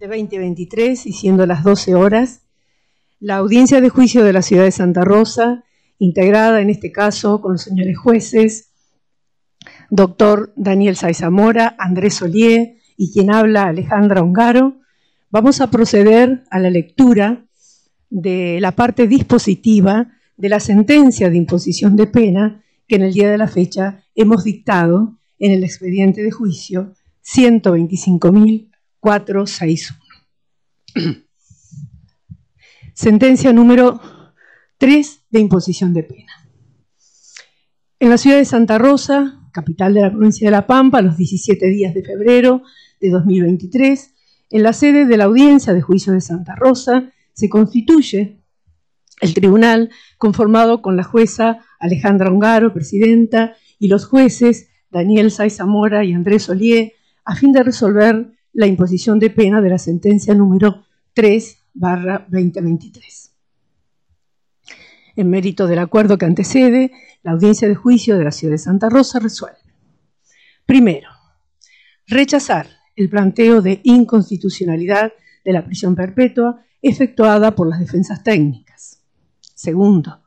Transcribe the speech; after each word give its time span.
de 0.00 0.06
2023 0.06 1.04
y 1.06 1.12
siendo 1.12 1.44
las 1.44 1.62
12 1.62 1.94
horas, 1.94 2.46
la 3.18 3.36
audiencia 3.36 3.82
de 3.82 3.90
juicio 3.90 4.24
de 4.24 4.32
la 4.32 4.40
ciudad 4.40 4.64
de 4.64 4.70
Santa 4.70 5.04
Rosa, 5.04 5.64
integrada 5.98 6.62
en 6.62 6.70
este 6.70 6.90
caso 6.90 7.42
con 7.42 7.52
los 7.52 7.62
señores 7.62 7.98
jueces, 7.98 8.70
doctor 9.90 10.54
Daniel 10.56 10.96
Saizamora, 10.96 11.76
Andrés 11.78 12.14
Solier 12.14 12.76
y 12.96 13.12
quien 13.12 13.30
habla 13.30 13.64
Alejandra 13.64 14.22
Ongaro, 14.22 14.78
vamos 15.30 15.60
a 15.60 15.70
proceder 15.70 16.44
a 16.50 16.58
la 16.58 16.70
lectura 16.70 17.44
de 18.08 18.58
la 18.60 18.72
parte 18.72 19.06
dispositiva 19.06 20.12
de 20.38 20.48
la 20.48 20.60
sentencia 20.60 21.28
de 21.28 21.36
imposición 21.36 21.96
de 21.96 22.06
pena 22.06 22.64
que 22.88 22.96
en 22.96 23.02
el 23.02 23.12
día 23.12 23.30
de 23.30 23.36
la 23.36 23.48
fecha 23.48 24.02
hemos 24.14 24.44
dictado 24.44 25.18
en 25.38 25.52
el 25.52 25.62
expediente 25.62 26.22
de 26.22 26.30
juicio 26.30 26.94
125.461. 29.02 31.24
Sentencia 32.94 33.52
número 33.52 34.00
3 34.78 35.20
de 35.30 35.40
imposición 35.40 35.94
de 35.94 36.02
pena. 36.02 36.32
En 37.98 38.10
la 38.10 38.18
ciudad 38.18 38.36
de 38.36 38.44
Santa 38.44 38.78
Rosa, 38.78 39.40
capital 39.52 39.94
de 39.94 40.02
la 40.02 40.10
provincia 40.10 40.46
de 40.46 40.50
La 40.50 40.66
Pampa, 40.66 41.02
los 41.02 41.16
17 41.16 41.66
días 41.66 41.94
de 41.94 42.02
febrero 42.02 42.62
de 43.00 43.10
2023, 43.10 44.14
en 44.50 44.62
la 44.62 44.72
sede 44.72 45.06
de 45.06 45.16
la 45.16 45.24
audiencia 45.24 45.72
de 45.72 45.80
juicio 45.80 46.12
de 46.12 46.20
Santa 46.20 46.54
Rosa, 46.56 47.12
se 47.32 47.48
constituye 47.48 48.42
el 49.20 49.34
tribunal 49.34 49.90
conformado 50.18 50.82
con 50.82 50.96
la 50.96 51.04
jueza 51.04 51.58
Alejandra 51.78 52.30
Ongaro, 52.30 52.72
presidenta, 52.72 53.54
y 53.78 53.88
los 53.88 54.06
jueces 54.06 54.68
Daniel 54.90 55.30
Saiz 55.30 55.56
Zamora 55.56 56.04
y 56.04 56.12
Andrés 56.12 56.48
Olié, 56.48 56.94
a 57.24 57.34
fin 57.34 57.52
de 57.52 57.62
resolver 57.62 58.32
la 58.52 58.66
imposición 58.66 59.18
de 59.18 59.30
pena 59.30 59.60
de 59.60 59.70
la 59.70 59.78
sentencia 59.78 60.34
número 60.34 60.84
3 61.14 61.58
barra 61.74 62.26
2023. 62.28 63.32
En 65.16 65.30
mérito 65.30 65.66
del 65.66 65.78
acuerdo 65.78 66.18
que 66.18 66.26
antecede, 66.26 66.92
la 67.22 67.32
audiencia 67.32 67.68
de 67.68 67.74
juicio 67.74 68.16
de 68.16 68.24
la 68.24 68.30
ciudad 68.30 68.52
de 68.52 68.58
Santa 68.58 68.88
Rosa 68.88 69.18
resuelve. 69.18 69.58
Primero, 70.66 71.10
rechazar 72.06 72.68
el 72.96 73.08
planteo 73.08 73.60
de 73.60 73.80
inconstitucionalidad 73.84 75.12
de 75.44 75.52
la 75.52 75.64
prisión 75.64 75.94
perpetua 75.94 76.64
efectuada 76.82 77.54
por 77.54 77.68
las 77.68 77.80
defensas 77.80 78.22
técnicas. 78.22 79.02
Segundo, 79.54 80.22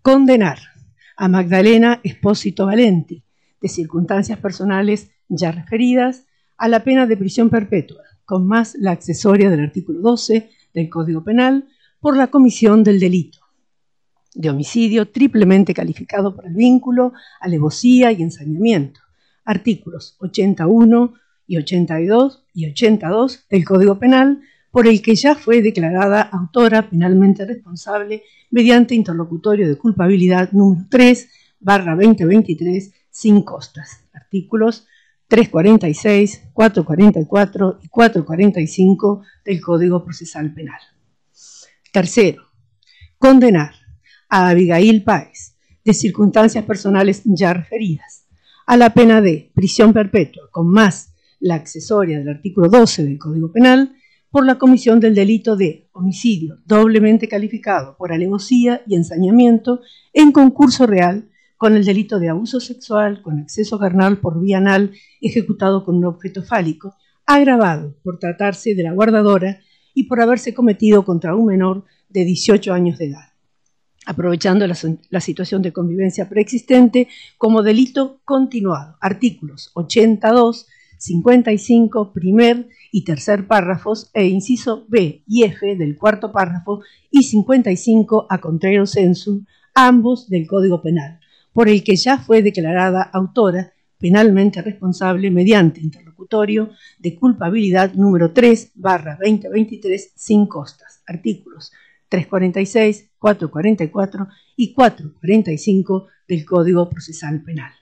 condenar 0.00 0.58
a 1.16 1.28
Magdalena 1.28 2.00
Espósito 2.02 2.66
Valenti, 2.66 3.24
de 3.60 3.68
circunstancias 3.68 4.38
personales 4.38 5.10
ya 5.28 5.52
referidas, 5.52 6.26
a 6.62 6.68
la 6.68 6.84
pena 6.84 7.06
de 7.06 7.16
prisión 7.16 7.50
perpetua, 7.50 8.04
con 8.24 8.46
más 8.46 8.76
la 8.78 8.92
accesoria 8.92 9.50
del 9.50 9.64
artículo 9.64 9.98
12 9.98 10.48
del 10.72 10.88
Código 10.88 11.24
Penal, 11.24 11.66
por 11.98 12.16
la 12.16 12.28
comisión 12.28 12.84
del 12.84 13.00
delito 13.00 13.40
de 14.32 14.48
homicidio 14.48 15.10
triplemente 15.10 15.74
calificado 15.74 16.36
por 16.36 16.46
el 16.46 16.54
vínculo, 16.54 17.14
alevosía 17.40 18.12
y 18.12 18.22
ensañamiento, 18.22 19.00
artículos 19.44 20.14
81 20.20 21.14
y 21.48 21.56
82 21.56 22.44
y 22.54 22.70
82 22.70 23.44
del 23.50 23.64
Código 23.64 23.98
Penal, 23.98 24.40
por 24.70 24.86
el 24.86 25.02
que 25.02 25.16
ya 25.16 25.34
fue 25.34 25.62
declarada 25.62 26.22
autora 26.22 26.88
penalmente 26.88 27.44
responsable 27.44 28.22
mediante 28.52 28.94
interlocutorio 28.94 29.68
de 29.68 29.76
culpabilidad 29.76 30.52
número 30.52 30.86
3 30.88 31.28
barra 31.58 31.96
2023 31.96 32.92
sin 33.10 33.42
costas. 33.42 34.04
Artículos 34.12 34.86
346, 35.32 36.50
444 36.52 37.78
y 37.82 37.88
445 37.88 39.22
del 39.46 39.62
Código 39.62 40.04
Procesal 40.04 40.52
Penal. 40.52 40.78
Tercero, 41.90 42.42
condenar 43.16 43.72
a 44.28 44.50
Abigail 44.50 45.02
Páez, 45.02 45.56
de 45.82 45.94
circunstancias 45.94 46.66
personales 46.66 47.22
ya 47.24 47.54
referidas, 47.54 48.26
a 48.66 48.76
la 48.76 48.92
pena 48.92 49.22
de 49.22 49.50
prisión 49.54 49.94
perpetua 49.94 50.50
con 50.50 50.68
más 50.68 51.14
la 51.40 51.54
accesoria 51.54 52.18
del 52.18 52.28
artículo 52.28 52.68
12 52.68 53.02
del 53.02 53.18
Código 53.18 53.50
Penal 53.50 53.96
por 54.30 54.44
la 54.44 54.58
comisión 54.58 55.00
del 55.00 55.14
delito 55.14 55.56
de 55.56 55.88
homicidio 55.92 56.58
doblemente 56.66 57.26
calificado 57.26 57.96
por 57.96 58.12
alevosía 58.12 58.82
y 58.86 58.96
ensañamiento 58.96 59.80
en 60.12 60.30
concurso 60.30 60.86
real 60.86 61.30
con 61.62 61.76
el 61.76 61.84
delito 61.84 62.18
de 62.18 62.28
abuso 62.28 62.58
sexual 62.58 63.22
con 63.22 63.38
exceso 63.38 63.78
carnal 63.78 64.18
por 64.18 64.40
vía 64.40 64.58
anal 64.58 64.90
ejecutado 65.20 65.84
con 65.84 65.94
un 65.94 66.06
objeto 66.06 66.42
fálico, 66.42 66.96
agravado 67.24 67.94
por 68.02 68.18
tratarse 68.18 68.74
de 68.74 68.82
la 68.82 68.90
guardadora 68.90 69.60
y 69.94 70.08
por 70.08 70.20
haberse 70.20 70.54
cometido 70.54 71.04
contra 71.04 71.36
un 71.36 71.46
menor 71.46 71.84
de 72.08 72.24
18 72.24 72.74
años 72.74 72.98
de 72.98 73.10
edad, 73.10 73.28
aprovechando 74.06 74.66
la, 74.66 74.76
la 75.08 75.20
situación 75.20 75.62
de 75.62 75.72
convivencia 75.72 76.28
preexistente 76.28 77.06
como 77.38 77.62
delito 77.62 78.20
continuado. 78.24 78.96
Artículos 79.00 79.70
82, 79.74 80.66
55, 80.98 82.12
primer 82.12 82.70
y 82.90 83.04
tercer 83.04 83.46
párrafos 83.46 84.10
e 84.14 84.26
inciso 84.26 84.84
B 84.88 85.22
y 85.28 85.44
F 85.44 85.76
del 85.76 85.96
cuarto 85.96 86.32
párrafo 86.32 86.80
y 87.08 87.22
55 87.22 88.26
a 88.28 88.40
contrario 88.40 88.84
censum, 88.84 89.44
ambos 89.76 90.28
del 90.28 90.48
Código 90.48 90.82
Penal, 90.82 91.21
por 91.52 91.68
el 91.68 91.82
que 91.84 91.96
ya 91.96 92.18
fue 92.18 92.42
declarada 92.42 93.02
autora 93.02 93.72
penalmente 93.98 94.60
responsable 94.62 95.30
mediante 95.30 95.80
interlocutorio 95.80 96.70
de 96.98 97.14
culpabilidad 97.14 97.94
número 97.94 98.32
3 98.32 98.72
barra 98.74 99.16
2023 99.20 100.12
sin 100.16 100.46
costas, 100.46 101.02
artículos 101.06 101.72
346, 102.08 103.10
444 103.18 104.28
y 104.56 104.74
445 104.74 106.08
del 106.28 106.44
Código 106.44 106.90
Procesal 106.90 107.42
Penal. 107.42 107.72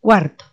Cuarto, 0.00 0.44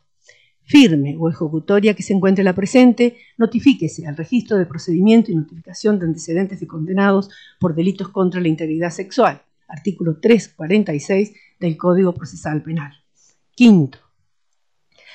firme 0.63 1.15
o 1.17 1.29
ejecutoria 1.29 1.95
que 1.95 2.03
se 2.03 2.13
encuentre 2.13 2.43
la 2.43 2.53
presente, 2.53 3.17
notifíquese 3.37 4.05
al 4.05 4.17
registro 4.17 4.57
de 4.57 4.67
procedimiento 4.67 5.31
y 5.31 5.35
notificación 5.35 5.97
de 5.97 6.05
antecedentes 6.05 6.59
de 6.59 6.67
condenados 6.67 7.29
por 7.59 7.73
delitos 7.73 8.09
contra 8.09 8.41
la 8.41 8.47
integridad 8.49 8.91
sexual, 8.91 9.41
artículo 9.67 10.19
346 10.19 11.33
del 11.59 11.77
Código 11.77 12.13
Procesal 12.13 12.61
Penal. 12.61 12.93
Quinto, 13.55 13.99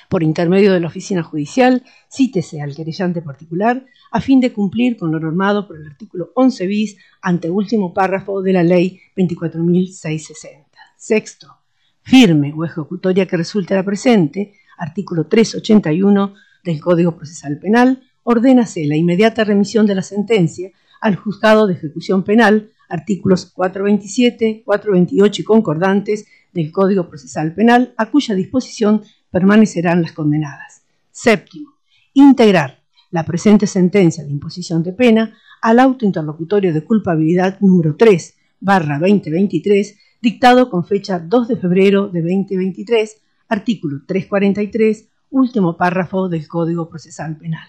por 0.09 0.23
intermedio 0.23 0.71
de 0.71 0.79
la 0.79 0.87
oficina 0.87 1.23
judicial, 1.23 1.83
cítese 2.11 2.61
al 2.61 2.75
querellante 2.75 3.21
particular 3.21 3.85
a 4.11 4.21
fin 4.21 4.39
de 4.39 4.53
cumplir 4.53 4.97
con 4.97 5.11
lo 5.11 5.19
normado 5.19 5.67
por 5.67 5.77
el 5.77 5.87
artículo 5.87 6.31
11 6.35 6.67
bis 6.67 6.97
ante 7.21 7.49
último 7.49 7.93
párrafo 7.93 8.41
de 8.41 8.53
la 8.53 8.63
ley 8.63 8.99
24.660. 9.15 10.65
Sexto, 10.95 11.57
firme 12.01 12.53
o 12.55 12.63
ejecutoria 12.63 13.25
que 13.25 13.37
resulte 13.37 13.73
la 13.75 13.83
presente, 13.83 14.53
artículo 14.77 15.27
381 15.27 16.33
del 16.63 16.79
Código 16.79 17.15
Procesal 17.15 17.59
Penal, 17.59 18.03
ordénase 18.23 18.85
la 18.85 18.95
inmediata 18.95 19.43
remisión 19.43 19.85
de 19.85 19.95
la 19.95 20.01
sentencia 20.01 20.71
al 21.01 21.15
juzgado 21.15 21.67
de 21.67 21.73
ejecución 21.73 22.23
penal, 22.23 22.71
artículos 22.89 23.45
427, 23.47 24.63
428 24.65 25.41
y 25.41 25.45
concordantes 25.45 26.25
del 26.53 26.71
Código 26.71 27.09
Procesal 27.09 27.53
Penal, 27.53 27.93
a 27.97 28.09
cuya 28.09 28.35
disposición 28.35 29.03
permanecerán 29.31 30.01
las 30.01 30.13
condenadas. 30.13 30.85
Séptimo, 31.11 31.73
integrar 32.13 32.83
la 33.11 33.25
presente 33.25 33.67
sentencia 33.67 34.23
de 34.23 34.31
imposición 34.31 34.83
de 34.83 34.93
pena 34.93 35.37
al 35.61 35.79
auto 35.79 36.05
interlocutorio 36.05 36.73
de 36.73 36.83
culpabilidad 36.83 37.59
número 37.59 37.95
3, 37.95 38.35
barra 38.59 38.99
2023, 38.99 39.97
dictado 40.21 40.69
con 40.69 40.85
fecha 40.85 41.19
2 41.19 41.47
de 41.47 41.55
febrero 41.57 42.07
de 42.07 42.21
2023, 42.21 43.21
artículo 43.47 44.03
343, 44.05 45.09
último 45.29 45.77
párrafo 45.77 46.29
del 46.29 46.47
Código 46.47 46.89
Procesal 46.89 47.37
Penal. 47.37 47.67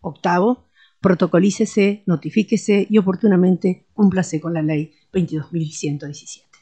Octavo, 0.00 0.66
protocolícese, 1.00 2.02
notifíquese 2.06 2.86
y 2.88 2.98
oportunamente 2.98 3.83
cúmplase 3.94 4.40
con 4.40 4.52
la 4.54 4.62
ley 4.62 4.92
22.117. 5.12 6.53